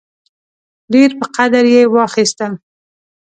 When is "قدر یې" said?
1.35-1.83